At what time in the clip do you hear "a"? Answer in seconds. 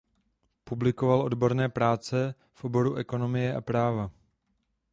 3.55-3.61